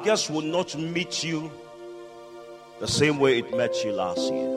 [0.00, 1.52] August will not meet you
[2.80, 4.48] the same way it met you last year.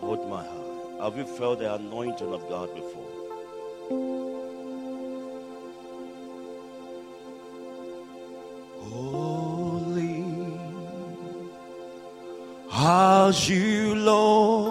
[0.00, 1.00] Hold my heart.
[1.00, 3.06] Have you felt the anointing of God before?
[8.80, 10.24] Holy
[12.72, 14.69] as you, Lord,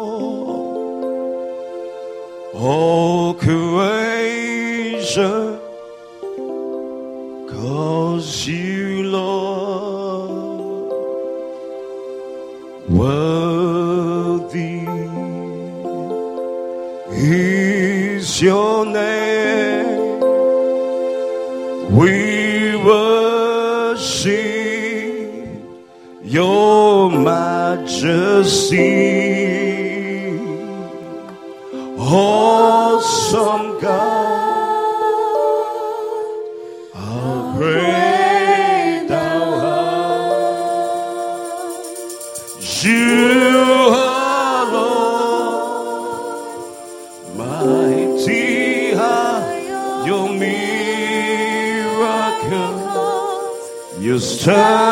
[2.61, 4.59] Oh, all creation
[7.47, 10.91] calls you, Lord,
[12.89, 14.85] worthy
[17.11, 20.19] is your name.
[21.95, 24.35] We worship
[26.23, 28.98] your majesty.
[54.41, 54.88] You're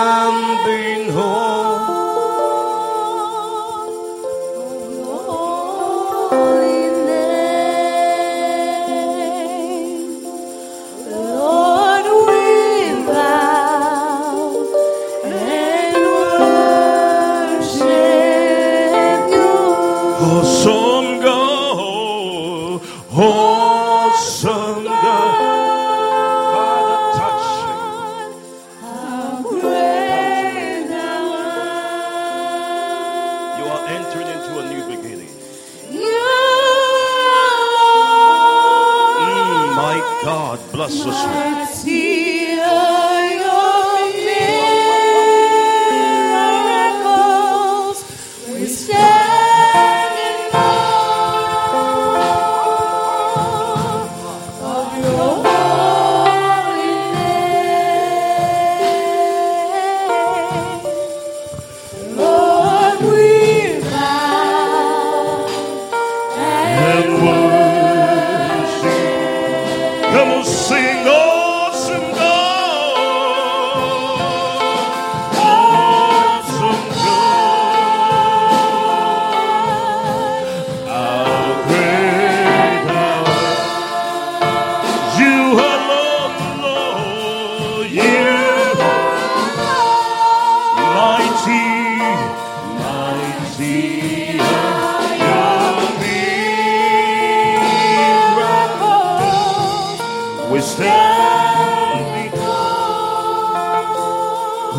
[100.67, 102.33] We stand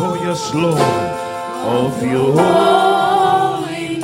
[0.01, 4.01] Oh yes, Lord, of your holy name.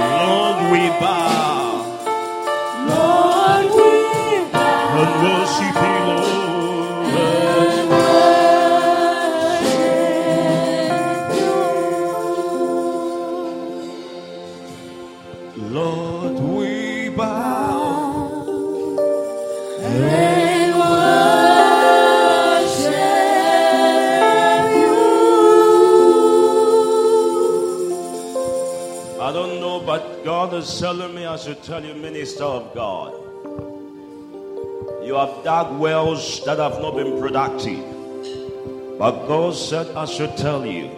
[0.00, 1.63] Lord we bow
[35.24, 37.82] have dug wells that have not been productive.
[38.98, 40.90] But God said, I should tell you,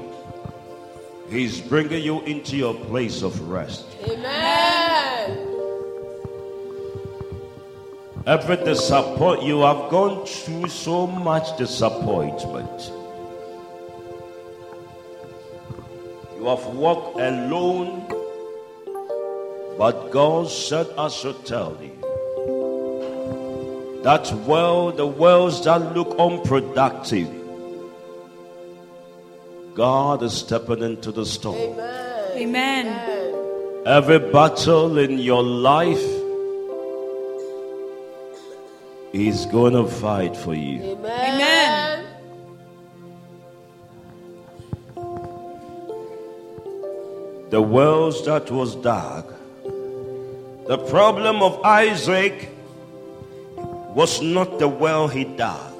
[1.29, 3.85] He's bringing you into your place of rest.
[4.09, 5.39] Amen.
[8.27, 12.93] Every disappoint, you have gone through so much disappointment.
[16.37, 18.07] You have walked alone,
[19.79, 21.96] but God said, I should tell you
[24.07, 27.29] that well, the wells that look unproductive,
[29.75, 31.77] God is stepping into the storm.
[32.37, 32.87] Amen.
[33.85, 36.07] Every battle in your life,
[39.11, 40.83] He's going to fight for you.
[40.83, 42.05] Amen.
[47.51, 49.33] the wells that was dug.
[50.69, 52.56] The problem of Isaac
[53.97, 55.73] was not the well he dug.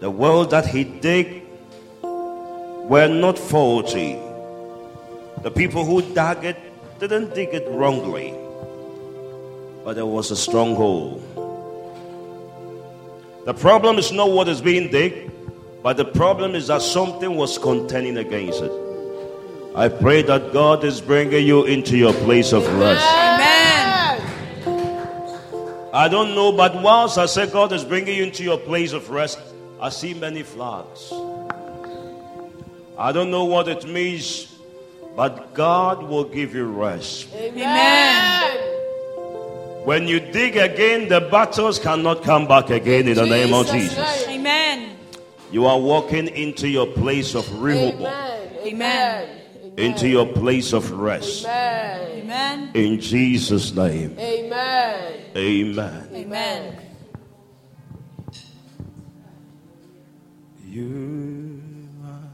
[0.00, 1.42] The well that he dig
[2.92, 4.16] were not faulty.
[5.42, 6.56] The people who dug it
[6.98, 8.32] didn't dig it wrongly.
[9.84, 11.20] but there was a stronghold.
[13.44, 15.30] The problem is not what is being digged,
[15.82, 18.72] but the problem is that something was contending against it.
[19.76, 23.23] I pray that God is bringing you into your place of rest.
[25.94, 26.06] Amen.
[26.06, 29.10] I don't know, but whilst I say God is bringing you into your place of
[29.10, 29.38] rest,
[29.80, 31.12] I see many flags.
[32.98, 34.52] I don't know what it means,
[35.14, 37.28] but God will give you rest.
[37.34, 38.58] Amen.
[39.84, 43.96] When you dig again, the battles cannot come back again in the name of Jesus'
[43.96, 44.28] Jesus.
[44.28, 44.96] Amen.
[45.52, 48.66] You are walking into your place of Rehoboth, Amen.
[48.66, 49.43] Amen.
[49.76, 51.44] Into your place of rest.
[51.44, 52.20] Amen.
[52.22, 52.70] Amen.
[52.74, 55.20] In Jesus' name, Amen.
[55.36, 56.08] amen.
[56.14, 56.80] Amen.
[60.66, 61.62] You
[62.04, 62.30] are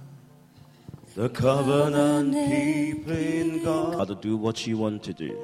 [1.14, 4.08] the covenant keeping God.
[4.08, 5.38] To do what you want to do.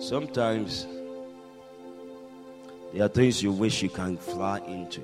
[0.00, 0.86] Sometimes
[2.92, 5.02] there are things you wish you can fly into.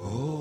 [0.00, 0.35] Hold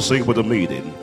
[0.00, 0.99] sing with the meeting.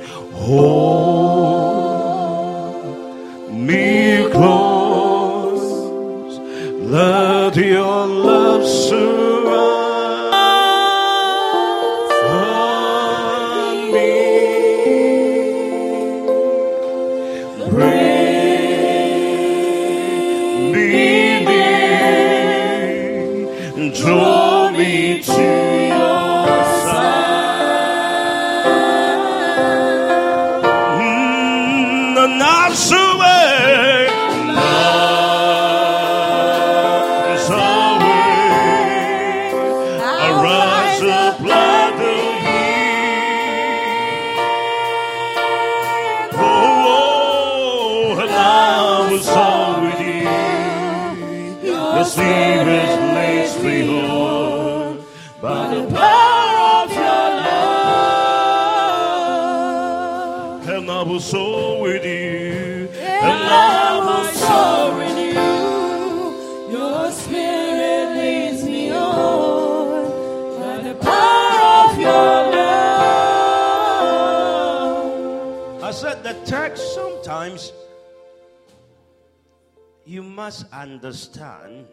[80.47, 81.85] Must understand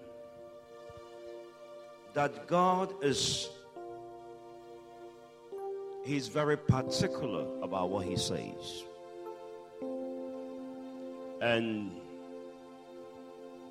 [2.12, 3.48] that God is
[6.04, 8.84] He's very particular about what He says.
[11.42, 11.90] And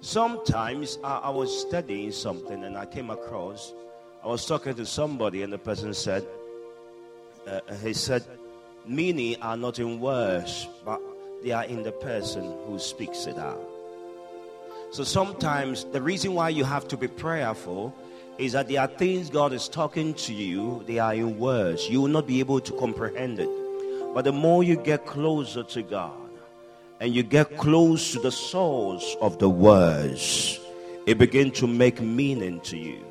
[0.02, 3.74] sometimes I, I was studying something and I came across,
[4.22, 6.26] I was talking to somebody and the person said,
[7.48, 8.26] uh, he said,
[8.86, 11.00] meaning are not in words, but
[11.42, 13.73] they are in the person who speaks it out.
[14.94, 17.96] So sometimes the reason why you have to be prayerful
[18.38, 21.90] is that there are things God is talking to you, they are in words.
[21.90, 23.50] You will not be able to comprehend it.
[24.14, 26.30] But the more you get closer to God
[27.00, 30.60] and you get close to the source of the words,
[31.08, 33.04] it begins to make meaning to you.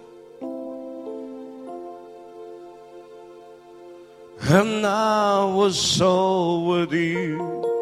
[4.42, 7.81] And I was so with you.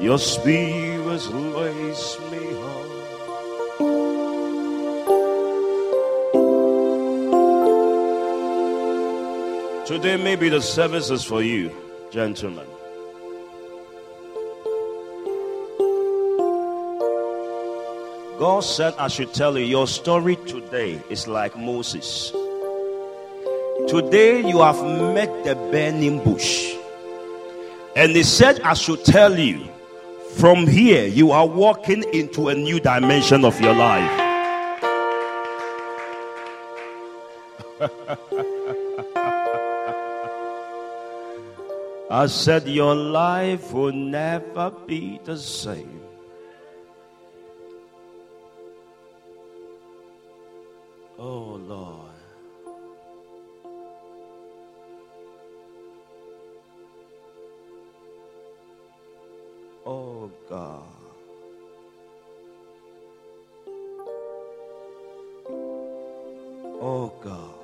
[0.00, 2.94] Your spirit lays me on.
[9.86, 11.70] Today may be the services for you,
[12.10, 12.66] gentlemen.
[18.38, 22.32] God said, I should tell you, your story today is like Moses.
[23.88, 24.82] Today you have
[25.14, 26.74] met the burning bush.
[27.94, 29.68] And he said, I should tell you,
[30.36, 34.20] from here, you are walking into a new dimension of your life.
[42.10, 46.00] I said, Your life will never be the same.
[51.18, 52.03] Oh Lord.
[59.86, 60.82] Oh God.
[66.80, 67.54] Oh God.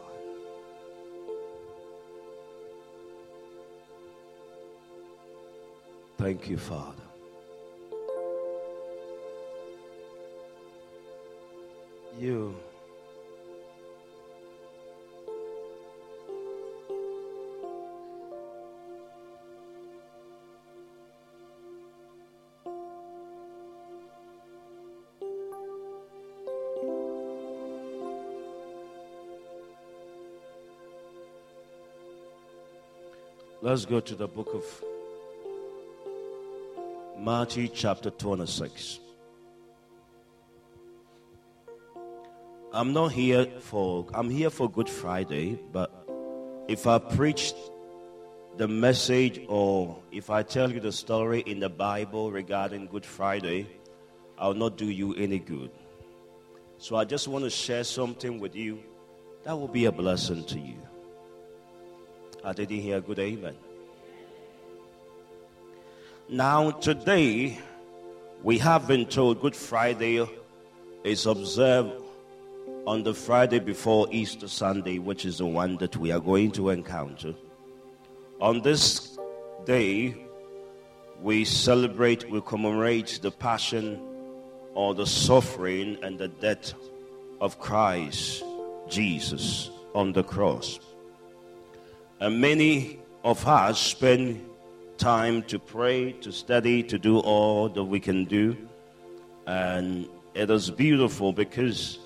[6.19, 7.10] Thank you, Father.
[33.71, 34.65] Let's go to the book of
[37.17, 38.99] Matthew, chapter 26.
[42.73, 45.89] I'm not here for, I'm here for Good Friday, but
[46.67, 47.53] if I preach
[48.57, 53.69] the message or if I tell you the story in the Bible regarding Good Friday,
[54.37, 55.71] I'll not do you any good.
[56.79, 58.81] So I just want to share something with you
[59.45, 60.89] that will be a blessing to you.
[62.42, 63.54] I didn't hear good amen.
[66.28, 67.59] Now, today,
[68.42, 70.26] we have been told Good Friday
[71.04, 72.02] is observed
[72.87, 76.70] on the Friday before Easter Sunday, which is the one that we are going to
[76.70, 77.35] encounter.
[78.40, 79.18] On this
[79.66, 80.14] day,
[81.20, 84.00] we celebrate, we commemorate the passion
[84.75, 86.73] or the suffering and the death
[87.40, 88.42] of Christ
[88.88, 90.80] Jesus on the cross.
[92.21, 94.47] And many of us spend
[94.99, 98.57] time to pray, to study, to do all that we can do.
[99.47, 101.99] And it is beautiful because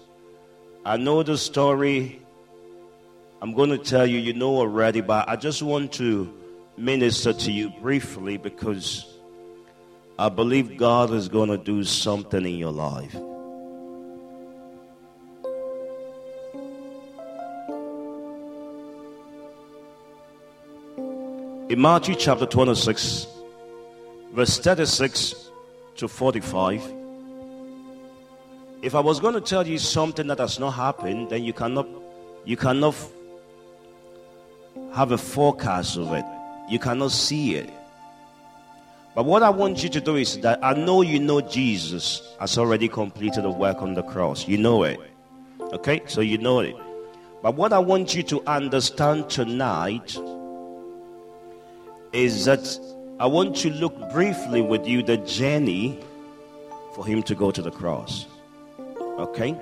[0.85, 2.23] I know the story.
[3.42, 6.33] I'm going to tell you, you know already, but I just want to
[6.76, 9.04] minister to you briefly because
[10.16, 13.16] I believe God is going to do something in your life.
[21.75, 23.26] In Matthew chapter 26,
[24.33, 25.50] verse 36
[25.97, 26.81] to 45,
[28.81, 31.88] if I was going to tell you something that has not happened, then you cannot,
[32.45, 32.95] you cannot
[34.95, 36.25] have a forecast of it.
[36.71, 37.69] You cannot see it.
[39.16, 42.57] But what I want you to do is that I know you know Jesus has
[42.57, 44.47] already completed the work on the cross.
[44.47, 45.00] You know it.
[45.73, 46.02] Okay?
[46.07, 46.76] So you know it.
[47.43, 50.16] But what I want you to understand tonight
[52.14, 52.78] is that
[53.18, 55.99] I want to look briefly with you the journey
[56.94, 58.26] for him to go to the cross.
[59.18, 59.56] Okay?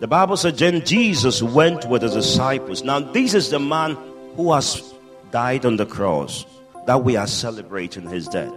[0.00, 2.82] The Bible said then Jesus went with his disciples.
[2.82, 3.96] Now, this is the man
[4.36, 4.92] who has
[5.30, 6.44] died on the cross
[6.86, 8.52] that we are celebrating his death.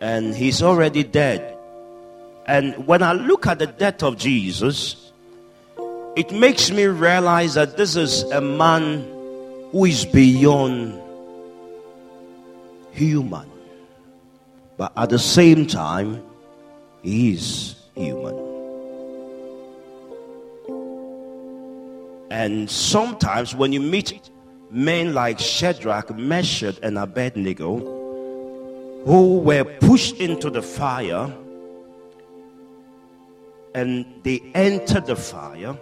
[0.00, 1.56] And he's already dead.
[2.46, 5.12] And when I look at the death of Jesus,
[6.16, 9.17] it makes me realize that this is a man
[9.70, 11.00] who is beyond
[12.92, 13.50] human.
[14.76, 16.22] But at the same time,
[17.02, 18.48] he is human.
[22.30, 24.30] And sometimes when you meet
[24.70, 27.78] men like Shadrach, Meshach, and Abednego,
[29.04, 31.32] who were pushed into the fire
[33.74, 35.76] and they entered the fire,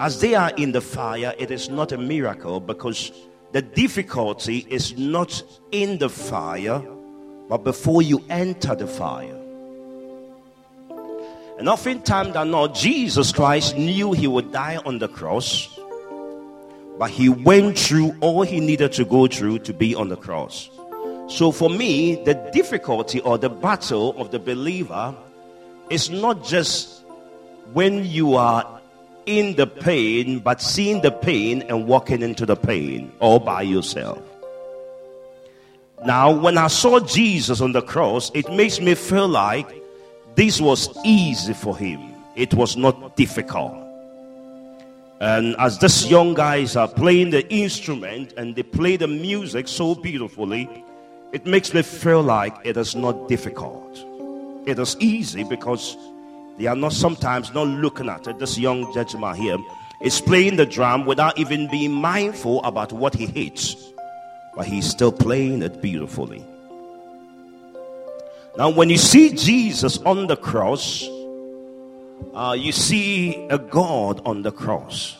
[0.00, 3.12] as they are in the fire, it is not a miracle because
[3.52, 6.82] the difficulty is not in the fire,
[7.48, 9.40] but before you enter the fire.
[11.58, 15.68] And oftentimes than not, Jesus Christ knew he would die on the cross,
[16.98, 20.68] but he went through all he needed to go through to be on the cross.
[21.28, 25.14] So for me, the difficulty or the battle of the believer
[25.90, 27.04] is not just
[27.72, 28.80] when you are
[29.26, 34.22] in the pain, but seeing the pain and walking into the pain all by yourself.
[36.04, 39.66] Now, when I saw Jesus on the cross, it makes me feel like
[40.34, 42.00] this was easy for him.
[42.36, 43.74] It was not difficult.
[45.20, 49.94] And as these young guys are playing the instrument and they play the music so
[49.94, 50.68] beautifully,
[51.32, 54.04] it makes me feel like it is not difficult.
[54.66, 55.96] It is easy because
[56.58, 58.38] they are not sometimes not looking at it.
[58.38, 59.58] This young gentleman here
[60.00, 63.76] is playing the drum without even being mindful about what he hates,
[64.54, 66.44] but he's still playing it beautifully.
[68.56, 71.08] Now, when you see Jesus on the cross,
[72.34, 75.16] uh, you see a God on the cross.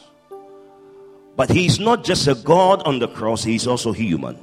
[1.37, 4.39] But he's not just a God on the cross, he's also human.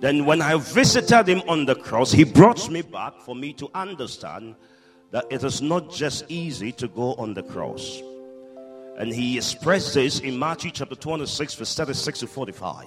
[0.00, 3.70] Then, when I visited him on the cross, he brought me back for me to
[3.72, 4.56] understand
[5.16, 8.02] that it is not just easy to go on the cross.
[8.98, 12.84] And he expressed this in Matthew chapter 26, verse 36 to 45.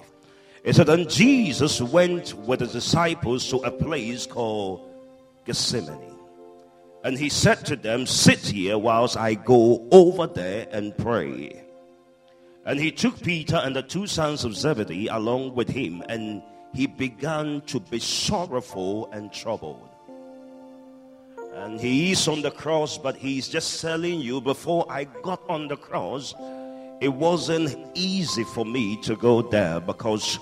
[0.62, 4.88] It said, And Jesus went with the disciples to a place called
[5.44, 6.14] Gethsemane.
[7.02, 11.64] And he said to them, Sit here whilst I go over there and pray.
[12.64, 16.44] And he took Peter and the two sons of Zebedee along with him, and
[16.74, 19.89] he began to be sorrowful and troubled.
[21.60, 25.68] And he is on the cross, but he's just telling you before I got on
[25.68, 26.34] the cross,
[27.02, 30.38] it wasn't easy for me to go there because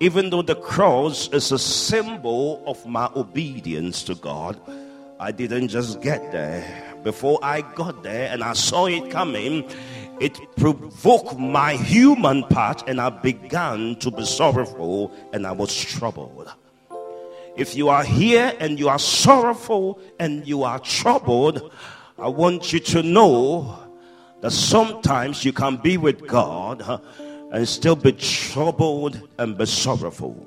[0.00, 4.58] even though the cross is a symbol of my obedience to God,
[5.20, 6.64] I didn't just get there.
[7.04, 9.70] Before I got there and I saw it coming,
[10.20, 16.50] it provoked my human part and I began to be sorrowful and I was troubled.
[17.56, 21.72] If you are here and you are sorrowful and you are troubled,
[22.18, 23.78] I want you to know
[24.42, 27.00] that sometimes you can be with God
[27.52, 30.46] and still be troubled and be sorrowful.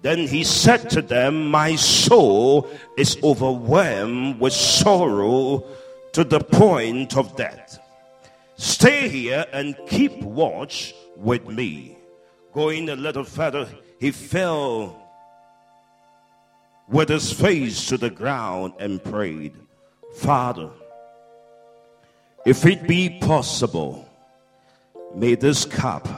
[0.00, 5.64] Then he said to them, My soul is overwhelmed with sorrow
[6.12, 7.78] to the point of death.
[8.56, 11.98] Stay here and keep watch with me.
[12.52, 13.68] Going a little further,
[14.00, 15.07] he fell
[16.88, 19.54] with his face to the ground and prayed,
[20.16, 20.70] Father,
[22.46, 24.08] if it be possible,
[25.14, 26.08] may this cup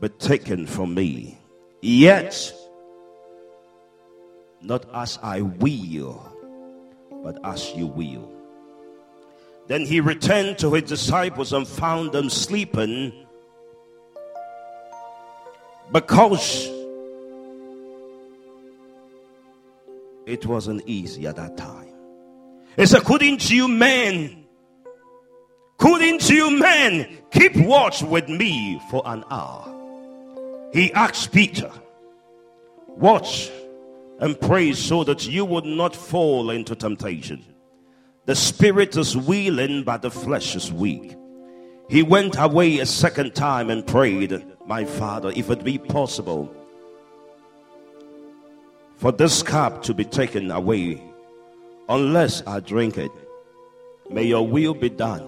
[0.00, 1.38] be taken from me.
[1.82, 2.52] Yet,
[4.62, 6.24] not as I will,
[7.22, 8.30] but as you will.
[9.66, 13.12] Then he returned to his disciples and found them sleeping
[15.92, 16.68] because
[20.26, 21.88] it wasn't easy at that time.
[22.76, 24.46] He said, Couldn't you men,
[25.78, 29.70] couldn't you men keep watch with me for an hour?
[30.72, 31.70] He asked Peter,
[32.88, 33.50] Watch
[34.20, 37.44] and pray so that you would not fall into temptation.
[38.26, 41.14] The spirit is willing, but the flesh is weak.
[41.90, 46.54] He went away a second time and prayed, My father, if it be possible,
[49.04, 50.98] for this cup to be taken away,
[51.90, 53.10] unless I drink it,
[54.08, 55.20] may your will be done.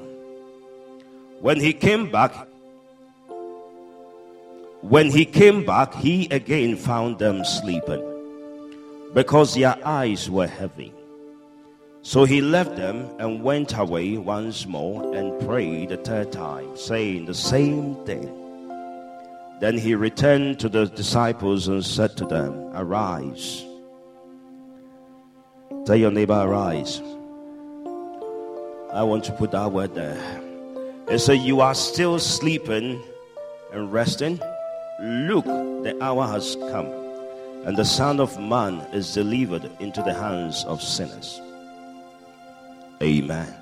[1.42, 2.32] When he came back,
[4.80, 8.00] when he came back, he again found them sleeping
[9.12, 10.94] because their eyes were heavy.
[12.00, 17.26] So he left them and went away once more and prayed a third time, saying
[17.26, 18.45] the same thing.
[19.58, 23.64] Then he returned to the disciples and said to them, Arise.
[25.86, 27.00] Tell your neighbor, Arise.
[28.92, 30.18] I want to put that word there.
[31.08, 33.02] And so you are still sleeping
[33.72, 34.40] and resting.
[35.00, 36.86] Look, the hour has come,
[37.64, 41.40] and the Son of Man is delivered into the hands of sinners.
[43.02, 43.54] Amen.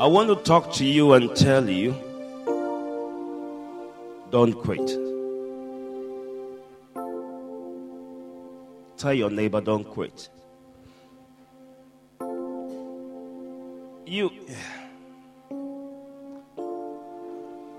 [0.00, 1.94] I want to talk to you and tell you
[4.30, 4.86] don't quit.
[8.96, 10.28] Tell your neighbor, don't quit.
[14.06, 14.30] You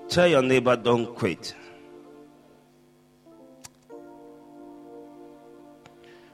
[0.10, 1.54] Tell your neighbor, don't quit.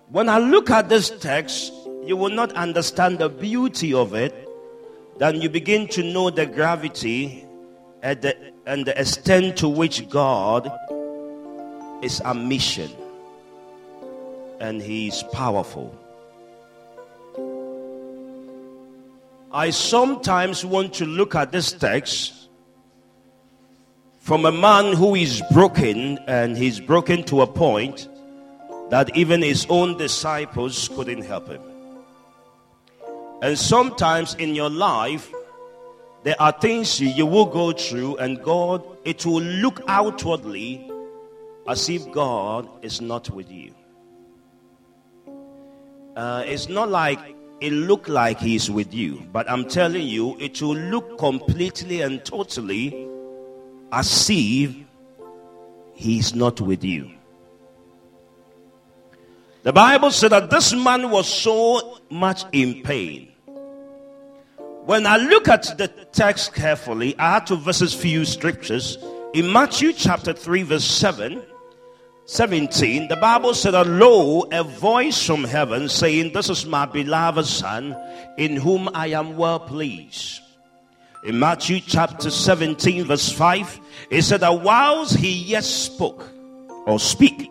[0.07, 1.73] When I look at this text,
[2.05, 4.47] you will not understand the beauty of it.
[5.17, 7.44] Then you begin to know the gravity
[8.05, 8.37] and the,
[8.67, 10.71] and the extent to which God
[12.03, 12.91] is a mission
[14.59, 15.93] and He is powerful.
[19.51, 22.47] I sometimes want to look at this text
[24.19, 28.07] from a man who is broken and he's broken to a point
[28.91, 31.61] that even his own disciples couldn't help him.
[33.41, 35.31] And sometimes in your life,
[36.25, 40.89] there are things you, will go through, and God, it will look outwardly
[41.67, 43.75] as if God is not with you.
[46.15, 47.19] Uh, it's not like
[47.61, 52.25] it look like He's with you, but I'm telling you, it will look completely and
[52.25, 53.07] totally
[53.91, 54.73] as if
[55.93, 57.11] He's not with you.
[59.61, 63.34] The Bible said that this man was so much in pain.
[64.85, 68.99] When I look at the text carefully, I had to visit few scriptures.
[69.33, 71.41] In Matthew chapter 3, verse 7,
[72.25, 77.97] 17, the Bible said, Lo, a voice from heaven saying, This is my beloved Son,
[78.37, 80.41] in whom I am well pleased.
[81.23, 83.79] In Matthew chapter 17, verse 5,
[84.11, 86.29] it said that whilst he yet spoke
[86.85, 87.49] or speak,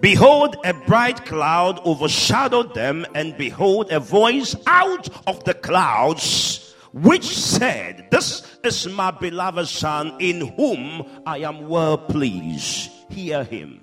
[0.00, 7.24] behold, a bright cloud overshadowed them, and behold, a voice out of the clouds which
[7.24, 12.90] said, This is my beloved Son, in whom I am well pleased.
[13.10, 13.80] Hear him.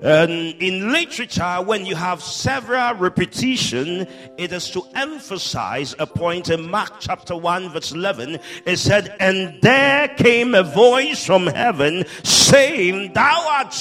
[0.00, 6.68] And in literature, when you have several repetition, it is to emphasize a point in
[6.68, 8.38] Mark chapter 1 verse 11.
[8.66, 13.72] It said, and there came a voice from heaven saying, thou art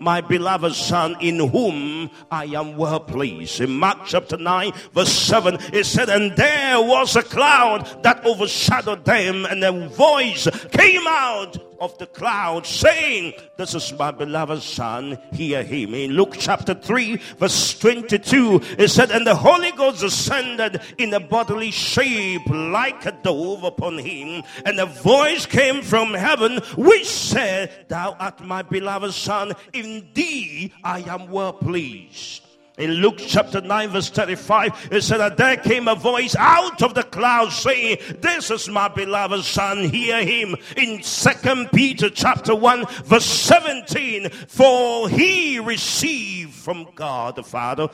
[0.00, 3.60] my beloved son in whom I am well pleased.
[3.60, 9.04] In Mark chapter 9 verse 7 it said and there was a cloud that overshadowed
[9.04, 15.18] them and a voice came out of the cloud saying this is my beloved son
[15.32, 15.94] hear him.
[15.94, 21.20] In Luke chapter 3 verse 22 it said and the Holy Ghost descended in a
[21.20, 27.86] bodily shape like a dove upon him and a voice came from heaven which said
[27.88, 32.42] thou art my beloved son in thee I am well pleased.
[32.80, 36.94] In Luke chapter 9, verse 35, it said that there came a voice out of
[36.94, 40.56] the cloud saying, This is my beloved son, hear him.
[40.78, 47.90] In Second Peter chapter 1, verse 17, for he received from God the Father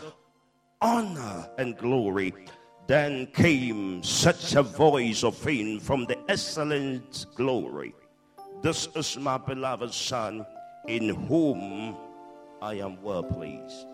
[0.81, 2.33] honor and glory.
[2.87, 7.93] Then came such a voice of him from the excellent glory.
[8.63, 10.47] This is my beloved son
[10.87, 11.97] in whom
[12.63, 13.87] I am well pleased.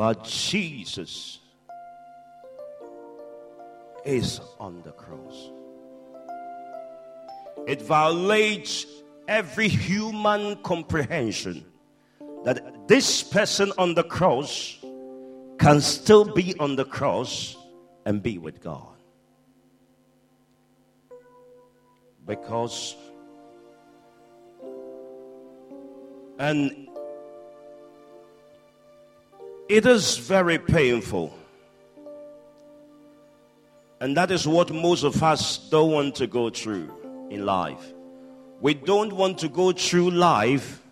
[0.00, 1.40] But Jesus
[4.02, 5.50] is on the cross.
[7.68, 8.86] It violates
[9.28, 11.66] every human comprehension
[12.44, 14.78] that this person on the cross
[15.58, 17.54] can still be on the cross
[18.06, 18.96] and be with God.
[22.26, 22.96] Because
[26.40, 26.88] And
[29.70, 31.32] it is very painful.
[34.00, 36.90] And that is what most of us don't want to go through
[37.30, 37.92] in life.
[38.60, 40.82] We don't want to go through life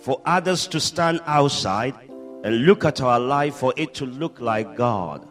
[0.00, 1.94] for others to stand outside
[2.44, 5.26] and look at our life for it to look like God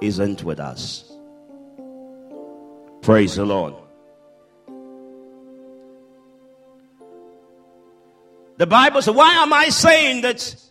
[0.00, 1.12] isn't with us.
[3.00, 3.74] Praise the Lord.
[8.58, 10.68] The Bible says, why am I saying that?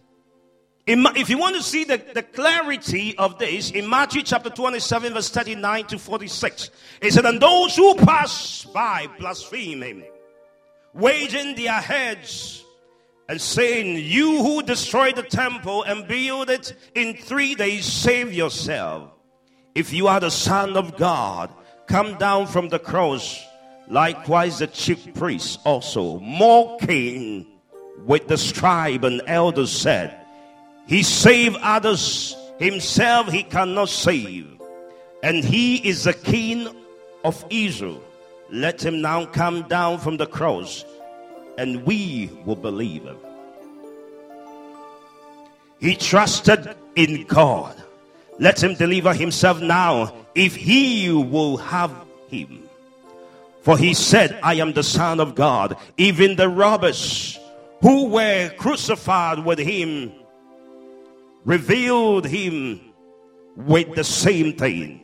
[0.88, 5.30] If you want to see the, the clarity of this, in Matthew chapter 27, verse
[5.30, 10.04] 39 to 46, it said, And those who pass by blaspheme him,
[10.94, 12.64] waging their heads
[13.30, 19.12] and saying, You who destroy the temple and build it in three days, save yourself.
[19.76, 21.54] If you are the Son of God,
[21.88, 23.42] come down from the cross.
[23.88, 27.46] Likewise, the chief priests also, mocking
[28.06, 30.21] with the scribe and elders said,
[30.92, 34.46] He saved others, himself he cannot save.
[35.24, 36.68] And he is the king
[37.24, 38.04] of Israel.
[38.50, 40.84] Let him now come down from the cross,
[41.58, 43.16] and we will believe him.
[45.80, 47.82] He trusted in God.
[48.38, 51.96] Let him deliver himself now if he will have
[52.28, 52.64] him.
[53.62, 55.78] For he said, I am the Son of God.
[55.96, 57.40] Even the robbers
[57.82, 60.12] who were crucified with him
[61.46, 62.80] revealed him
[63.56, 65.02] with the same thing.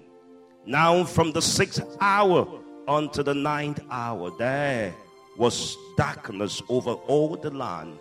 [0.65, 2.47] Now, from the sixth hour
[2.88, 4.93] unto the ninth hour, there
[5.38, 7.97] was darkness over all the land.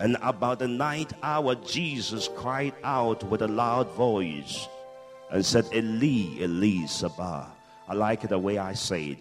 [0.00, 4.66] And about the ninth hour, Jesus cried out with a loud voice
[5.30, 7.46] and said, Eli, Eli, Sabah.
[7.88, 9.18] I like it the way I say it.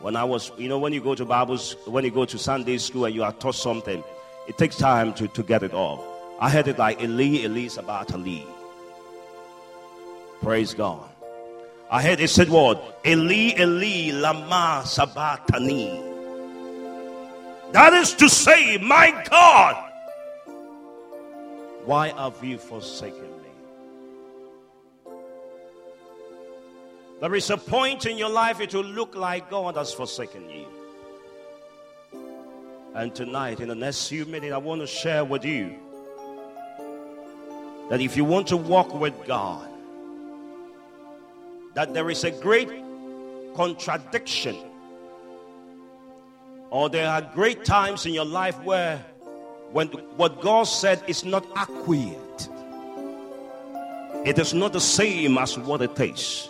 [0.00, 2.78] When I was, you know, when you go to Bibles, when you go to Sunday
[2.78, 4.02] school and you are taught something,
[4.46, 6.00] it takes time to, to get it off.
[6.40, 8.46] I heard it like Eli, Eli, Sabachthani.
[10.40, 11.08] Praise God.
[11.90, 13.00] I heard it said what?
[13.04, 16.04] Eli, Eli, lama sabachthani.
[17.72, 19.84] That is to say, my God,
[21.84, 23.48] why have you forsaken me?
[27.20, 30.66] There is a point in your life it will look like God has forsaken you.
[32.94, 35.76] And tonight, in the next few minutes, I want to share with you
[37.90, 39.68] that if you want to walk with God,
[41.74, 42.70] that there is a great
[43.54, 44.56] contradiction,
[46.70, 48.98] or there are great times in your life where
[49.72, 52.48] when what God said is not accurate,
[54.24, 56.48] it is not the same as what it is.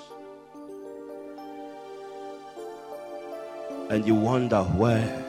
[3.90, 5.24] And you wonder, where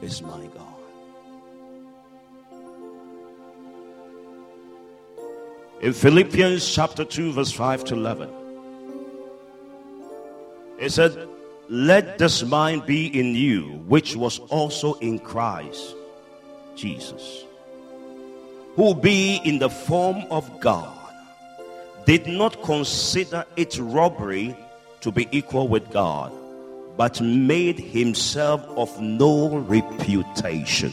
[0.00, 0.67] is my God?
[5.80, 8.28] In Philippians chapter 2, verse 5 to 11,
[10.80, 11.28] it said,
[11.68, 15.94] Let this mind be in you, which was also in Christ
[16.74, 17.44] Jesus,
[18.74, 20.98] who being in the form of God,
[22.06, 24.56] did not consider it robbery
[25.02, 26.32] to be equal with God,
[26.96, 30.92] but made himself of no reputation.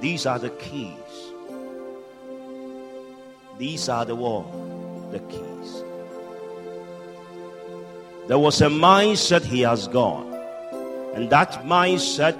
[0.00, 1.25] These are the keys
[3.58, 4.44] these are the what?
[5.12, 5.82] The keys.
[8.28, 10.24] There was a mindset he has got.
[11.14, 12.36] And that mindset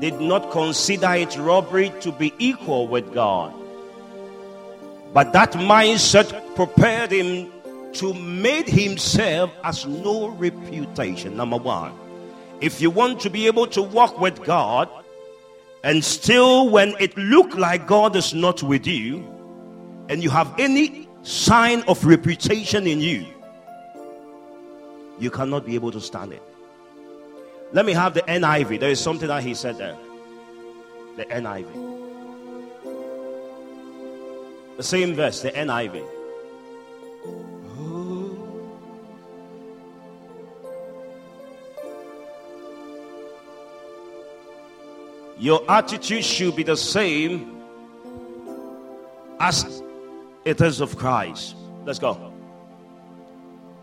[0.00, 3.52] did not consider it robbery to be equal with God.
[5.12, 7.52] But that mindset prepared him
[7.94, 11.36] to make himself as no reputation.
[11.36, 11.92] Number one,
[12.60, 14.88] if you want to be able to walk with God,
[15.82, 19.24] and still when it look like God is not with you,
[20.08, 23.26] and you have any sign of reputation in you,
[25.18, 26.42] you cannot be able to stand it.
[27.72, 28.80] Let me have the NIV.
[28.80, 29.96] There is something that he said there.
[31.16, 31.96] The NIV.
[34.76, 36.04] The same verse, the NIV.
[45.38, 47.62] Your attitude should be the same
[49.38, 49.82] as
[50.46, 51.56] it is of Christ.
[51.84, 52.32] Let's go.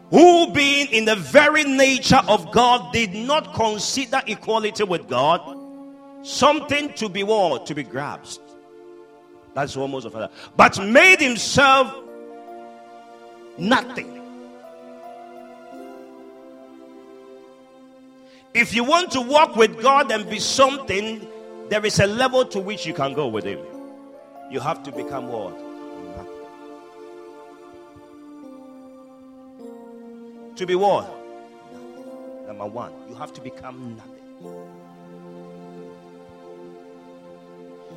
[0.10, 5.60] Who, being in the very nature of God, did not consider equality with God
[6.24, 7.66] something to be what?
[7.66, 8.50] To be grasped.
[9.54, 10.32] That's almost of that.
[10.56, 11.94] But made himself
[13.58, 14.22] nothing.
[18.54, 21.28] If you want to walk with God and be something,
[21.70, 23.60] there is a level to which you can go with Him.
[24.52, 25.73] You have to become what?
[30.56, 31.10] To be what?
[31.72, 32.48] Nothing.
[32.48, 34.14] Number one, you have to become nothing.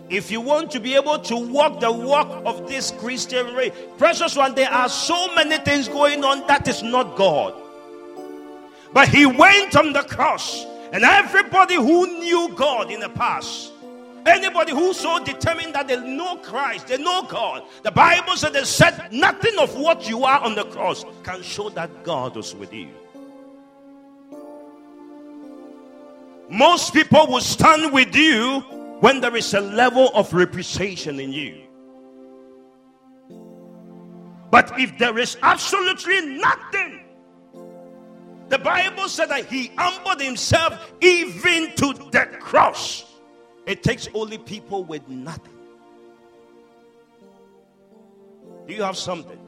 [0.09, 4.37] If you want to be able to walk the walk of this Christian race, precious
[4.37, 7.55] one, there are so many things going on that is not God.
[8.93, 13.73] But He went on the cross, and everybody who knew God in the past
[14.27, 17.63] Anybody who's so determined that they know Christ, they know God.
[17.85, 21.71] The Bible said they said nothing of what you are on the cross can show
[21.71, 22.89] that God was with you.
[26.49, 28.61] Most people will stand with you
[29.01, 31.63] when there is a level of reputation in you.
[34.51, 37.01] But if there is absolutely nothing,
[38.49, 43.05] the Bible said that he humbled himself even to the cross.
[43.67, 45.53] It takes only people with nothing.
[48.67, 49.39] Do you have something?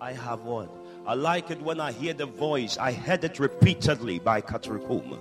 [0.00, 0.68] I have one.
[1.06, 2.76] I like it when I hear the voice.
[2.78, 5.18] I heard it repeatedly by Katrikuma.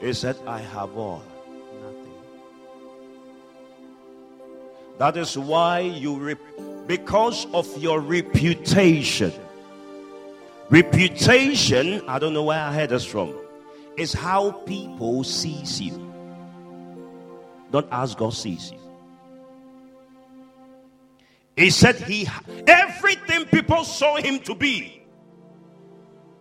[0.00, 1.22] He said, I have all.
[1.82, 2.14] Nothing.
[4.98, 6.38] That is why you,
[6.86, 9.32] because of your reputation.
[10.70, 13.39] Reputation, I don't know where I heard this from
[14.00, 16.10] is how people sees you.
[17.70, 18.78] Don't ask God sees you.
[21.54, 22.26] He said he
[22.66, 25.02] everything people saw him to be,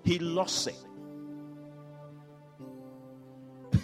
[0.03, 0.77] he lost it.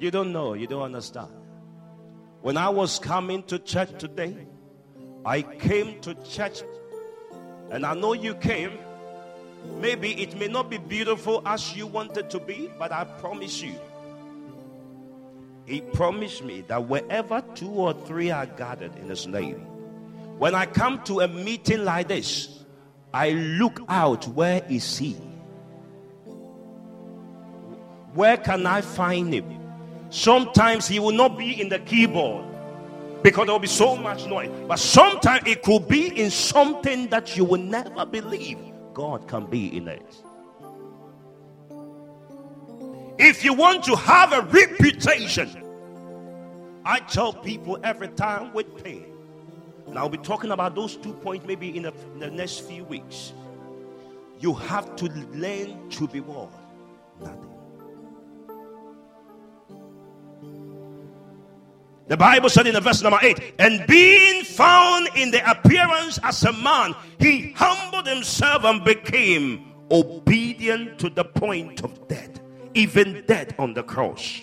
[0.00, 1.30] you don't know, you don't understand.
[2.42, 4.48] When I was coming to church today,
[5.24, 6.64] I came to church,
[7.70, 8.72] and I know you came
[9.80, 13.60] Maybe it may not be beautiful as you want it to be, but I promise
[13.60, 13.74] you,
[15.66, 19.60] He promised me that wherever two or three are gathered in His name,
[20.38, 22.64] when I come to a meeting like this,
[23.12, 25.12] I look out where is He?
[28.14, 29.60] Where can I find Him?
[30.10, 32.44] Sometimes He will not be in the keyboard
[33.22, 37.36] because there will be so much noise, but sometimes it could be in something that
[37.36, 38.58] you will never believe.
[38.96, 40.22] God can be in it.
[43.18, 45.62] If you want to have a reputation,
[46.82, 49.04] I tell people every time with pain,
[49.86, 52.84] and I'll be talking about those two points maybe in the, in the next few
[52.84, 53.34] weeks.
[54.38, 56.48] You have to learn to be what?
[57.20, 57.55] Nothing.
[62.08, 66.44] The Bible said in the verse number 8, and being found in the appearance as
[66.44, 72.40] a man, he humbled himself and became obedient to the point of death,
[72.74, 74.40] even death on the cross.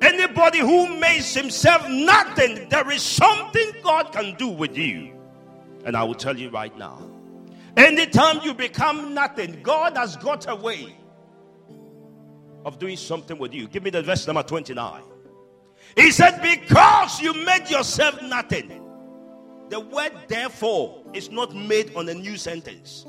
[0.00, 5.12] Anybody who makes himself nothing, there is something God can do with you.
[5.84, 7.00] And I will tell you right now.
[7.76, 10.96] Anytime you become nothing, God has got a way
[12.64, 13.68] of doing something with you.
[13.68, 15.02] Give me the verse number 29.
[15.96, 18.78] He said, Because you made yourself nothing.
[19.68, 23.06] The word therefore is not made on a new sentence.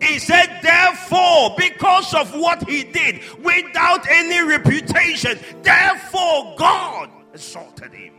[0.00, 8.14] He said, therefore, because of what he did without any reputation, therefore God exalted him.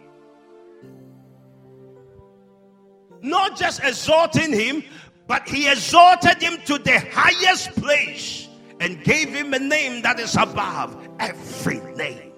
[3.21, 4.83] Not just exalting him,
[5.27, 8.47] but he exalted him to the highest place
[8.79, 12.28] and gave him a name that is above every name.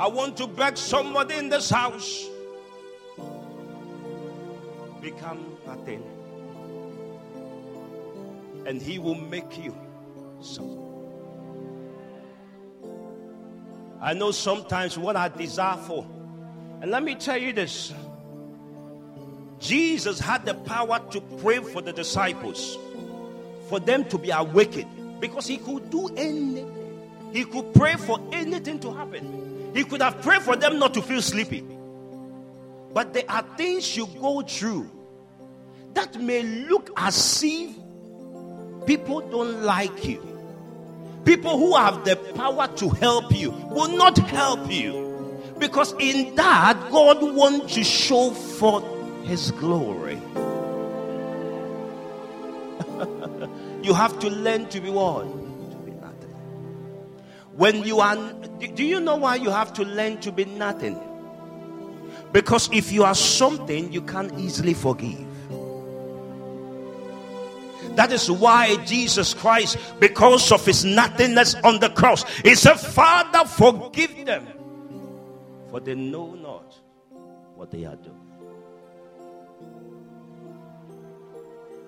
[0.00, 2.26] I want to beg somebody in this house
[5.02, 6.02] become nothing,
[8.64, 9.76] and He will make you
[10.40, 10.86] something.
[14.00, 16.06] I know sometimes what I desire for,
[16.80, 17.92] and let me tell you this
[19.58, 22.78] Jesus had the power to pray for the disciples,
[23.68, 26.70] for them to be awakened, because He could do anything.
[27.34, 29.49] He could pray for anything to happen.
[29.74, 31.64] He could have prayed for them not to feel sleepy.
[32.92, 34.90] But there are things you go through
[35.94, 37.70] that may look as if
[38.86, 40.26] people don't like you.
[41.24, 45.08] People who have the power to help you will not help you.
[45.58, 48.84] Because in that, God wants to show forth
[49.24, 50.20] His glory.
[53.82, 55.39] you have to learn to be one
[57.52, 58.16] when you are,
[58.74, 60.98] do you know why you have to learn to be nothing?
[62.32, 65.26] Because if you are something, you can't easily forgive.
[67.96, 73.48] That is why Jesus Christ, because of his nothingness on the cross, he said, Father,
[73.48, 74.46] forgive them,
[75.70, 76.78] for they know not
[77.56, 78.16] what they are doing.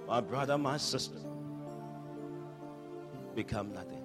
[0.08, 1.18] My brother, my sister,
[3.34, 4.01] become nothing.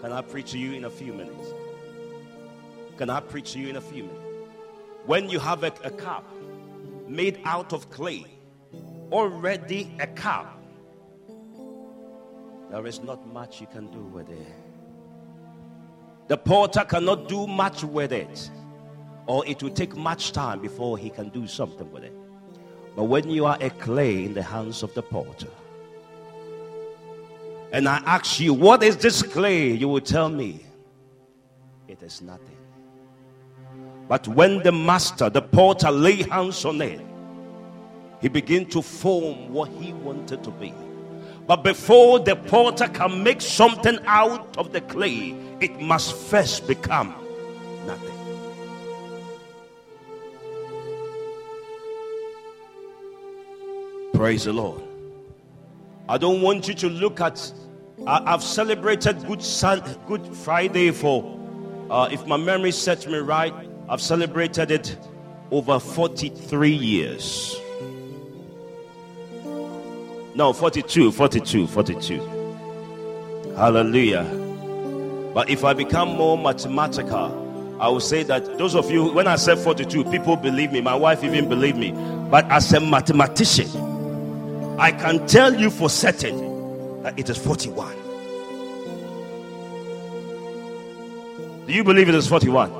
[0.00, 1.52] Can I preach to you in a few minutes?
[2.96, 4.22] Can I preach to you in a few minutes?
[5.06, 6.24] When you have a, a cup
[7.08, 8.26] made out of clay,
[9.10, 10.62] already a cup,
[12.70, 14.46] there is not much you can do with it.
[16.28, 18.50] The porter cannot do much with it,
[19.26, 22.14] or it will take much time before he can do something with it.
[22.94, 25.48] But when you are a clay in the hands of the potter,
[27.72, 29.72] and I ask you, what is this clay?
[29.72, 30.64] You will tell me,
[31.86, 32.56] it is nothing.
[34.08, 37.00] But when the master, the potter, lay hands on it,
[38.20, 40.72] he began to form what he wanted to be.
[41.46, 47.14] But before the potter can make something out of the clay, it must first become
[47.86, 48.14] nothing.
[54.14, 54.82] Praise the Lord.
[56.08, 57.52] I don't want you to look at.
[58.08, 61.38] I, have celebrated Good Sun, Good Friday for,
[61.90, 63.52] uh, if my memory sets me right,
[63.86, 64.96] I've celebrated it
[65.50, 67.54] over 43 years.
[70.34, 73.52] No, 42, 42, 42.
[73.54, 74.24] Hallelujah.
[75.34, 79.36] But if I become more mathematical, I will say that those of you, when I
[79.36, 80.80] said 42, people believe me.
[80.80, 81.92] My wife even believed me.
[82.30, 83.68] But as a mathematician,
[84.78, 86.47] I can tell you for certain
[87.02, 87.94] that it is 41.
[91.66, 92.72] Do you believe it is 41?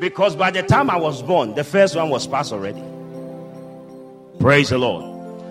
[0.00, 2.82] Because by the time I was born, the first one was passed already.
[4.40, 5.04] Praise the Lord.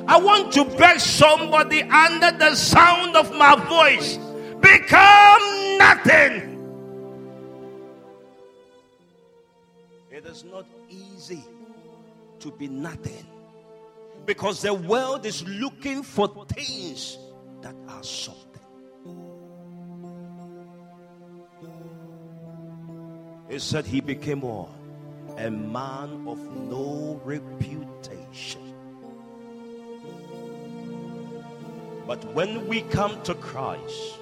[0.07, 4.17] I want to beg somebody under the sound of my voice
[4.59, 6.49] become nothing.
[10.11, 11.43] It is not easy
[12.39, 13.25] to be nothing
[14.25, 17.17] because the world is looking for things
[17.61, 18.41] that are something.
[23.49, 24.69] He said he became what?
[25.37, 28.61] A man of no reputation.
[32.07, 34.19] But when we come to Christ,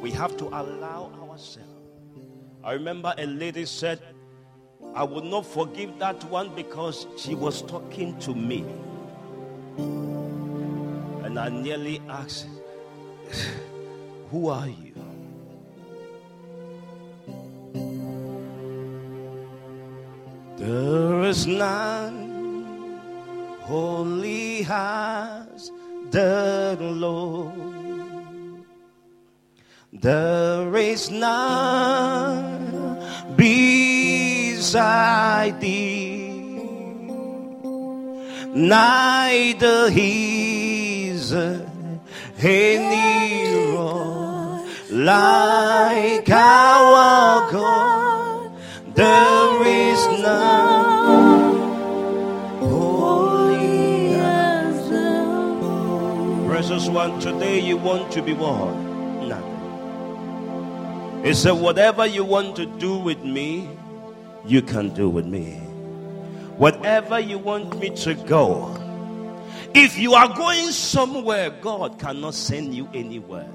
[0.00, 1.70] we have to allow ourselves.
[2.62, 4.00] I remember a lady said,
[4.96, 8.64] I would not forgive that one because she was talking to me.
[11.22, 12.46] And I nearly asked,
[14.30, 14.94] Who are you?
[20.56, 22.98] There is none
[23.60, 25.70] holy as
[26.10, 27.52] the Lord.
[29.92, 32.66] There is none
[34.66, 36.26] beside thee,
[38.52, 41.32] neither is
[42.42, 48.50] any wrong like our God.
[48.96, 51.54] There is none
[52.58, 54.88] holy as
[56.48, 58.34] Precious one, today you want to be?
[58.34, 59.56] Nothing.
[61.24, 63.68] He said, Whatever you want to do with me,
[64.46, 65.54] you can do with me.
[66.56, 68.72] Whatever you want me to go.
[69.74, 73.50] If you are going somewhere, God cannot send you anywhere.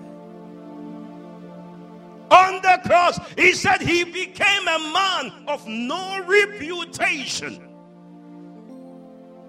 [2.29, 7.67] On the cross, he said he became a man of no reputation.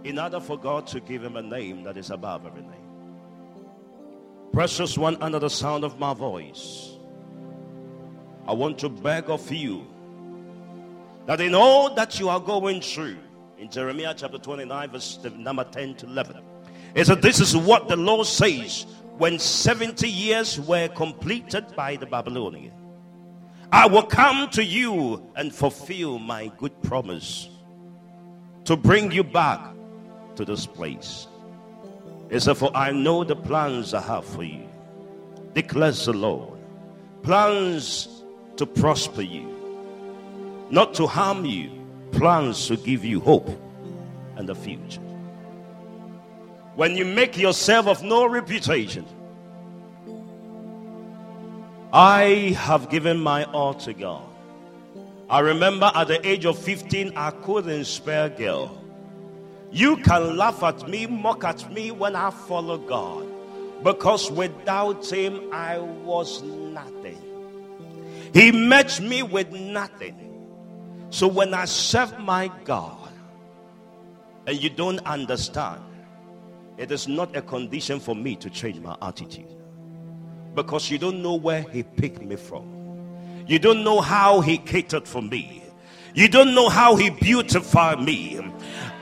[0.04, 2.72] In order for God to give him a name that is above every name.
[4.52, 6.96] Precious one, under the sound of my voice,
[8.48, 9.86] I want to beg of you
[11.26, 13.16] that in all that you are going through,
[13.58, 16.42] in Jeremiah chapter 29, verse number 10 to 11,
[16.94, 18.86] it said, This is what the Lord says
[19.18, 22.72] when 70 years were completed by the Babylonian.
[23.70, 27.48] I will come to you and fulfill my good promise
[28.64, 29.60] to bring you back
[30.36, 31.26] to this place.
[32.28, 34.68] It said, For I know the plans I have for you,
[35.54, 36.58] declares the Lord.
[37.22, 38.22] Plans
[38.56, 39.48] to prosper you,
[40.72, 41.70] not to harm you,
[42.12, 43.46] plans to give you hope
[44.36, 45.02] and a future.
[46.76, 49.04] When you make yourself of no reputation,
[51.92, 54.24] I have given my all to God.
[55.28, 58.82] I remember at the age of 15, I couldn't spare girl.
[59.70, 63.26] You can laugh at me, mock at me when I follow God.
[63.84, 67.20] Because without Him, I was nothing.
[68.32, 70.31] He met me with nothing.
[71.12, 73.12] So when I serve my God,
[74.46, 75.82] and you don't understand,
[76.78, 79.54] it is not a condition for me to change my attitude.
[80.54, 83.44] Because you don't know where He picked me from.
[83.46, 85.62] You don't know how He catered for me.
[86.14, 88.40] You don't know how He beautified me.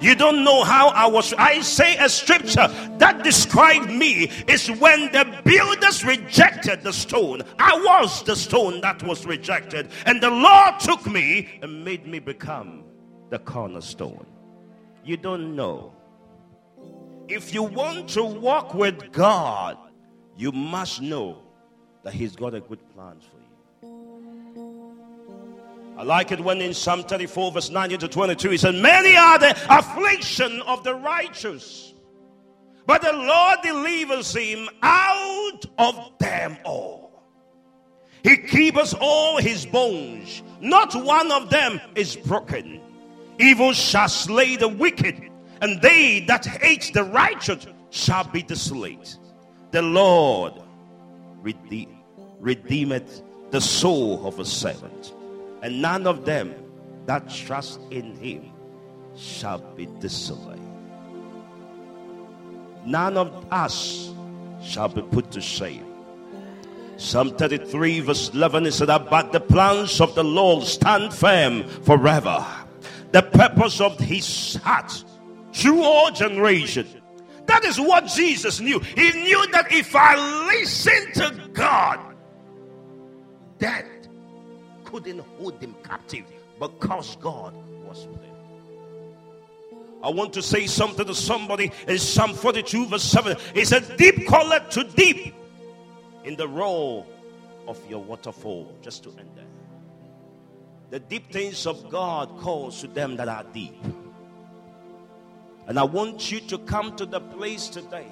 [0.01, 1.35] You don't know how I was.
[1.35, 7.43] I say a scripture that described me is when the builders rejected the stone.
[7.59, 12.19] I was the stone that was rejected, and the Lord took me and made me
[12.19, 12.85] become
[13.29, 14.27] the cornerstone.
[15.05, 15.93] You don't know.
[17.29, 19.77] If you want to walk with God,
[20.37, 21.39] you must know
[22.03, 23.40] that He's got a good plan for you.
[25.97, 29.39] I like it when in Psalm 34, verse 19 to 22, he said, Many are
[29.39, 31.93] the affliction of the righteous,
[32.87, 37.23] but the Lord delivers him out of them all.
[38.23, 42.81] He keeps all his bones, not one of them is broken.
[43.39, 45.31] Evil shall slay the wicked,
[45.61, 49.19] and they that hate the righteous shall be desolate.
[49.71, 50.55] The Lord
[51.43, 55.15] redeemeth the soul of a servant
[55.63, 56.55] and none of them
[57.07, 58.51] that trust in him
[59.17, 60.59] shall be desolate.
[62.85, 64.13] None of us
[64.63, 65.87] shall be put to shame.
[66.97, 72.45] Psalm 33, verse 11 is that, but the plans of the Lord stand firm forever.
[73.13, 75.05] The purpose of his heart
[75.53, 76.95] through all generations.
[77.47, 78.79] That is what Jesus knew.
[78.81, 81.99] He knew that if I listen to God,
[83.59, 84.00] death
[84.91, 86.27] couldn't hold them captive.
[86.59, 87.55] because God
[87.87, 88.35] was with him.
[90.03, 93.37] I want to say something to somebody in Psalm 42, verse 7.
[93.55, 95.35] It said, Deep calleth to deep
[96.25, 97.07] in the roar
[97.67, 98.75] of your waterfall.
[98.83, 99.45] Just to end there.
[100.91, 103.83] The deep things of God calls to them that are deep.
[105.67, 108.07] And I want you to come to the place today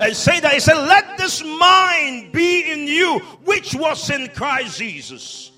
[0.00, 0.52] and say that.
[0.52, 5.49] He said, Let this mind be in you, which was in Christ Jesus.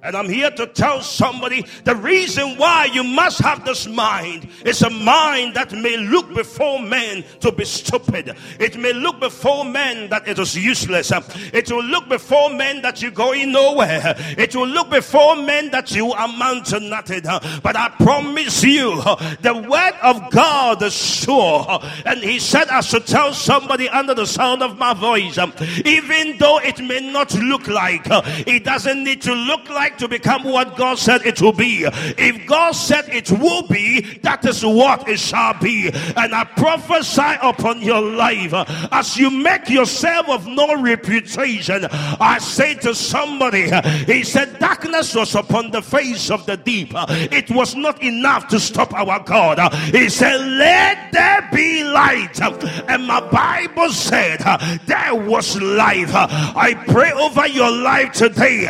[0.00, 4.80] And I'm here to tell somebody the reason why you must have this mind is
[4.82, 8.36] a mind that may look before men to be stupid.
[8.60, 11.10] It may look before men that it is useless.
[11.52, 14.14] It will look before men that you're going nowhere.
[14.38, 17.22] It will look before men that you amount to nothing.
[17.22, 19.02] But I promise you,
[19.40, 21.80] the word of God is sure.
[22.06, 25.38] And he said, I should tell somebody under the sound of my voice,
[25.84, 28.02] even though it may not look like,
[28.46, 31.84] it doesn't need to look like to become what God said it will be.
[31.84, 35.88] If God said it will be, that is what it shall be.
[35.88, 38.52] And I prophesy upon your life
[38.92, 41.86] as you make yourself of no reputation.
[41.90, 43.70] I say to somebody,
[44.04, 46.92] He said, Darkness was upon the face of the deep.
[46.94, 49.72] It was not enough to stop our God.
[49.94, 52.40] He said, Let there be light.
[52.88, 54.38] And my Bible said,
[54.86, 56.10] There was life.
[56.12, 58.66] I pray over your life today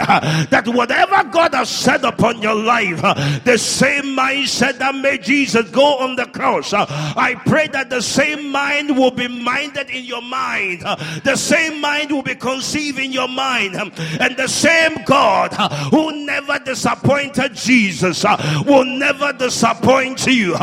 [0.51, 5.23] that whatever whatever God has said upon your life, uh, the same mindset that made
[5.23, 9.91] Jesus go on the cross, uh, I pray that the same mind will be minded
[9.91, 14.37] in your mind, uh, the same mind will be conceived in your mind, um, and
[14.37, 15.53] the same God
[15.91, 18.25] who never disappointed Jesus
[18.67, 20.55] will never disappoint you.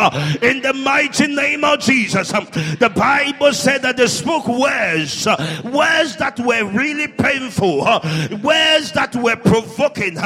[0.41, 2.45] In the mighty name of Jesus, um,
[2.79, 5.27] the Bible said that they spoke words,
[5.63, 7.79] words that were really painful,
[8.43, 10.17] words that were provoking.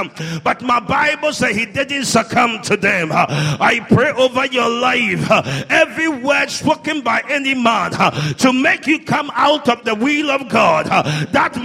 [0.43, 3.09] But my Bible says he didn't succumb to them.
[3.11, 5.29] I pray over your life.
[5.69, 7.91] Every word spoken by any man
[8.37, 10.85] to make you come out of the will of God.
[11.31, 11.55] That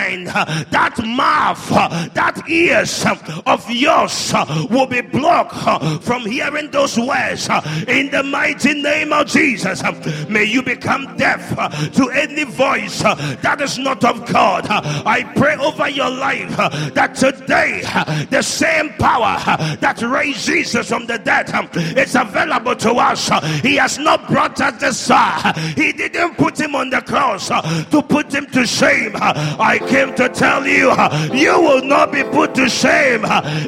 [0.00, 1.68] mind, that mouth,
[2.14, 3.04] that ears
[3.46, 4.32] of yours
[4.70, 7.48] will be blocked from hearing those words
[7.88, 9.82] in the mighty name of Jesus.
[10.28, 11.50] May you become deaf
[11.94, 14.66] to any voice that is not of God.
[14.68, 16.56] I pray over your life
[16.94, 17.82] that today
[18.30, 19.36] the same power
[19.80, 21.50] that raised Jesus from the dead
[21.96, 23.28] is available to us.
[23.62, 25.52] He has not brought us this far.
[25.74, 29.12] He didn't put him on the cross to put him to shame.
[29.16, 30.90] I came to tell you,
[31.36, 33.24] you will not be put to shame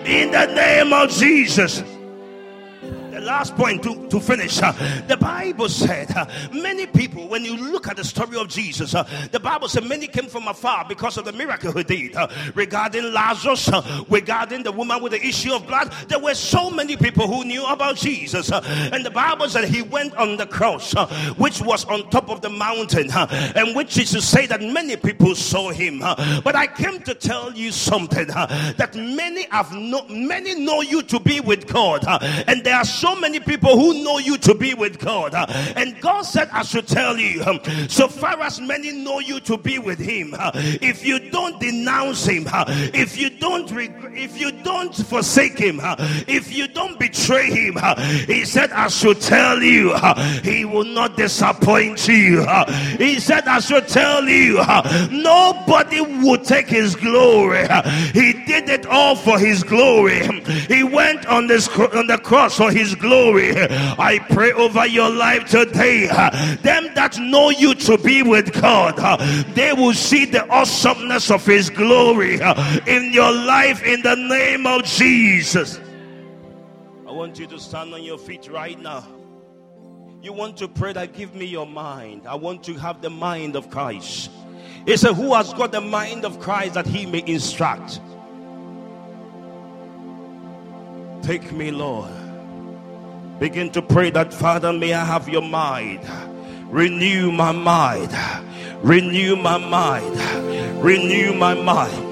[0.06, 1.82] in the name of Jesus
[3.22, 4.60] last point to, to finish.
[4.60, 4.72] Uh,
[5.06, 9.04] the Bible said uh, many people, when you look at the story of Jesus, uh,
[9.30, 12.16] the Bible said many came from afar because of the miracle he did.
[12.16, 16.70] Uh, regarding Lazarus, uh, regarding the woman with the issue of blood, there were so
[16.70, 18.50] many people who knew about Jesus.
[18.50, 18.60] Uh,
[18.92, 20.92] and the Bible said he went on the cross,
[21.36, 25.34] which was on top of the mountain, and which is to say that many people
[25.34, 26.00] saw him.
[26.00, 31.20] but I came to tell you something that many have no, many know you to
[31.20, 32.04] be with God,
[32.46, 35.34] and there are so so many people who know you to be with God.
[35.76, 39.58] And God said, I should tell you, um, so far as many know you to
[39.58, 44.50] be with Him, uh, if you don't denounce Him, uh, if you don't, if you
[44.62, 45.96] don't forsake Him, uh,
[46.26, 47.76] if you don't betray Him,
[48.26, 49.94] He said, I should tell you,
[50.42, 52.46] He will not disappoint you.
[52.96, 54.64] He said, I should tell you,
[55.10, 57.68] nobody will take His glory.
[58.14, 60.22] He did it all for His glory.
[60.68, 63.52] He went on this on the cross for His glory.
[63.54, 66.06] I pray over your life today.
[66.62, 68.96] Them that know you to be with God,
[69.54, 72.40] they will see the awesomeness of His glory
[72.86, 75.78] in your life in the name of Jesus.
[77.06, 79.06] I want you to stand on your feet right now.
[80.22, 82.28] You want to pray that give me your mind.
[82.28, 84.30] I want to have the mind of Christ.
[84.86, 88.00] He said, Who has got the mind of Christ that he may instruct?
[91.22, 92.10] Take me, Lord.
[93.42, 95.98] Begin to pray that, Father, may I have your mind.
[96.70, 98.16] Renew my mind.
[98.84, 100.80] Renew my mind.
[100.80, 102.11] Renew my mind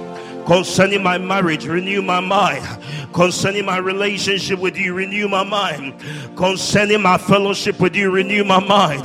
[0.50, 2.66] concerning my marriage, renew my mind.
[3.12, 5.94] Concerning my relationship with you, renew my mind.
[6.36, 9.04] Concerning my fellowship with you, renew my mind.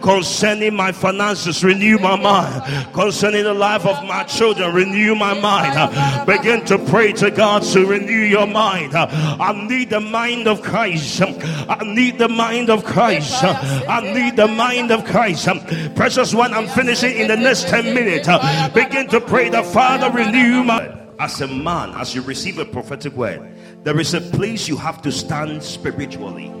[0.00, 2.94] Concerning my finances, renew my mind.
[2.94, 6.26] Concerning the life of my children, renew my mind.
[6.26, 8.94] Begin to pray to God to renew your mind.
[8.94, 11.20] I need the mind of Christ.
[11.22, 13.44] I need the mind of Christ.
[13.44, 15.46] I need the mind of Christ.
[15.94, 18.28] Precious one, I'm finishing in the next 10 minutes.
[18.72, 20.85] Begin to pray the Father, renew my
[21.18, 23.40] as a man, as you receive a prophetic word,
[23.84, 26.52] there is a place you have to stand spiritually.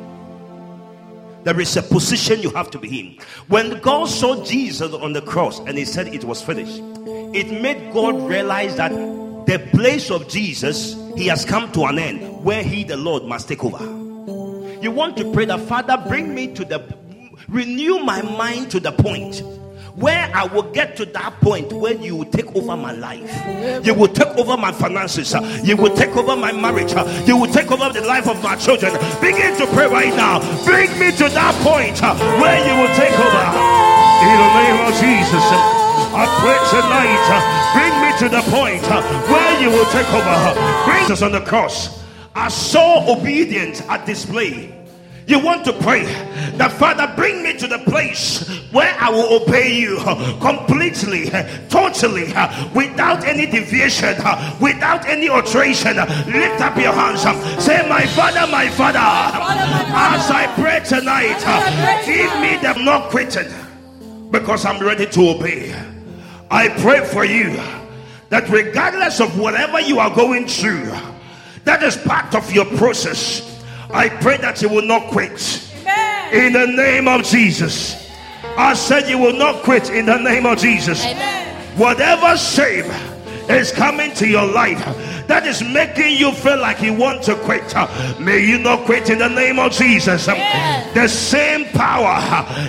[1.44, 3.18] There is a position you have to be in.
[3.48, 6.80] When God saw Jesus on the cross and he said it was finished,
[7.34, 12.44] it made God realize that the place of Jesus, he has come to an end
[12.44, 13.84] where he, the Lord, must take over.
[14.82, 16.82] You want to pray that, Father, bring me to the,
[17.48, 19.42] renew my mind to the point
[19.96, 23.32] where I will get to that point where you will take over my life.
[23.84, 25.34] You will take over my finances.
[25.64, 26.92] You will take over my marriage.
[27.26, 28.92] You will take over the life of my children.
[29.20, 30.40] Begin to pray right now.
[30.64, 32.00] Bring me to that point
[32.40, 33.44] where you will take over.
[34.20, 35.44] In the name of Jesus.
[36.12, 37.24] I pray tonight.
[37.72, 38.84] Bring me to the point
[39.30, 40.54] where you will take over.
[40.84, 42.04] Bring us on the cross.
[42.34, 44.75] I saw obedience at display.
[45.26, 46.04] You want to pray
[46.54, 49.98] that Father, bring me to the place where I will obey you
[50.40, 51.30] completely,
[51.68, 52.26] totally,
[52.72, 54.16] without any deviation,
[54.60, 55.96] without any alteration.
[55.96, 57.22] Lift up your hands.
[57.64, 61.42] Say, My Father, my Father, as I pray tonight,
[62.06, 63.52] give me the not quitting
[64.30, 65.74] because I'm ready to obey.
[66.52, 67.50] I pray for you
[68.28, 70.92] that regardless of whatever you are going through,
[71.64, 73.55] that is part of your process.
[73.96, 75.62] I pray that you will not quit.
[76.30, 78.12] In the name of Jesus.
[78.58, 81.02] I said you will not quit in the name of Jesus.
[81.76, 82.90] Whatever shame
[83.48, 84.84] is coming to your life
[85.26, 87.74] that is making you feel like you want to quit,
[88.20, 90.26] may you not quit in the name of Jesus.
[90.26, 92.20] The same power,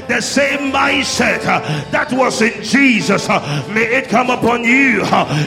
[0.07, 1.43] the same mindset
[1.91, 3.28] that was in Jesus,
[3.69, 5.01] may it come upon you.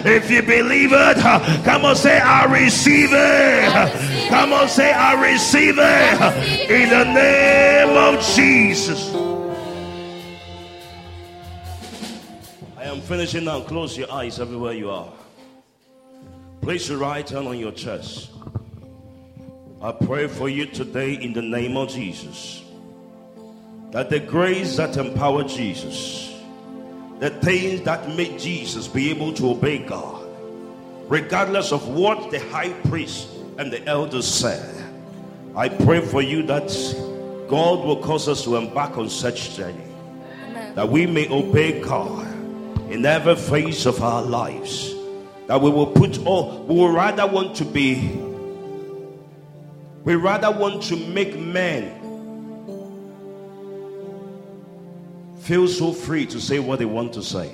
[0.05, 1.17] If you believe it,
[1.65, 4.29] come on, say, I receive it.
[4.29, 6.71] Come on, say, I receive it.
[6.71, 9.13] In the name of Jesus.
[12.77, 13.61] I am finishing now.
[13.61, 15.13] Close your eyes everywhere you are.
[16.61, 18.31] Place your right hand on your chest.
[19.83, 22.63] I pray for you today in the name of Jesus.
[23.93, 26.35] That the grace that empowered Jesus,
[27.19, 30.27] the things that made Jesus be able to obey God,
[31.09, 34.77] regardless of what the high priest and the elders said,
[35.57, 36.69] I pray for you that
[37.49, 39.91] God will cause us to embark on such journey
[40.75, 42.27] that we may obey God
[42.91, 44.90] in every phase of our lives.
[45.51, 48.17] That we will put all, we will rather want to be,
[50.05, 51.91] we rather want to make men
[55.41, 57.51] feel so free to say what they want to say.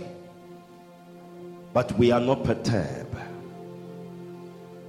[1.72, 3.16] But we are not perturbed.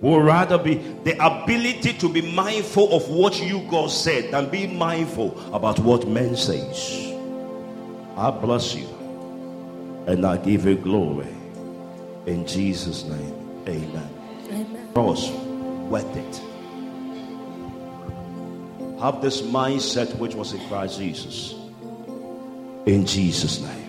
[0.02, 0.74] We will rather be
[1.06, 6.06] the ability to be mindful of what you God said than be mindful about what
[6.10, 7.14] men says.
[8.18, 8.90] I bless you
[10.08, 11.37] and I give you glory.
[12.28, 14.10] In Jesus' name, amen.
[14.50, 14.94] Amen.
[14.94, 16.42] Cross, worth it.
[19.00, 21.56] Have this mindset which was in Christ Jesus.
[22.86, 23.87] In Jesus' name.